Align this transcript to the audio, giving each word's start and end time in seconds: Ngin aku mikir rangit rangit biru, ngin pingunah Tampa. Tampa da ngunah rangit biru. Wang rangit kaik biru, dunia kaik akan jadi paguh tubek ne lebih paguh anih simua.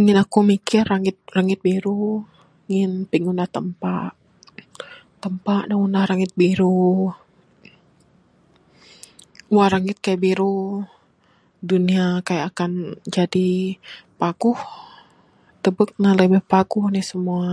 Ngin 0.00 0.18
aku 0.22 0.38
mikir 0.50 0.82
rangit 0.92 1.16
rangit 1.36 1.58
biru, 1.66 2.06
ngin 2.68 2.92
pingunah 3.10 3.48
Tampa. 3.54 3.96
Tampa 5.22 5.56
da 5.68 5.74
ngunah 5.76 6.04
rangit 6.10 6.32
biru. 6.40 6.82
Wang 9.54 9.68
rangit 9.74 9.98
kaik 10.04 10.20
biru, 10.24 10.56
dunia 11.70 12.04
kaik 12.26 12.44
akan 12.48 12.70
jadi 13.14 13.48
paguh 14.20 14.58
tubek 15.62 15.90
ne 16.02 16.10
lebih 16.18 16.42
paguh 16.52 16.82
anih 16.88 17.06
simua. 17.10 17.50